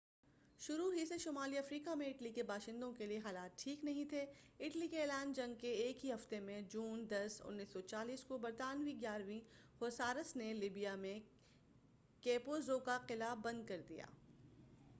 شروع 0.59 0.91
ہی 0.93 1.05
سے 1.05 1.17
شمالی 1.17 1.57
افریقہ 1.57 1.93
میں 1.95 2.05
اٹلی 2.07 2.29
کے 2.31 2.43
باشندوں 2.43 2.91
کے 2.93 3.05
لیے 3.05 3.17
حالات 3.17 3.57
ٹھیک 3.57 3.83
نہیں 3.83 4.05
تھے 4.09 4.25
اٹلی 4.59 4.87
کے 4.87 5.01
اعلان 5.01 5.33
جنگ 5.33 5.55
کے 5.55 5.71
ایک 5.83 6.05
ہی 6.05 6.11
ہفتے 6.11 6.39
میں 6.39 6.59
جون 6.69 7.05
10 7.11 7.37
1940کو 7.45 8.37
برطانوی 8.37 8.93
11ویں 8.95 9.39
ہوسارس 9.81 10.35
نے 10.35 10.53
لیبیا 10.53 10.95
میں 10.95 11.17
کیپوزو 12.23 12.79
کا 12.79 12.97
قلعہ 13.07 13.35
بند 13.35 13.67
کر 13.67 13.81
دیا 13.89 14.05